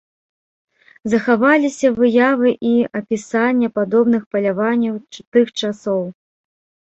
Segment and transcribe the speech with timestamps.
[1.11, 4.95] Захаваліся выявы і апісання падобных паляванняў
[5.37, 6.03] тых часоў.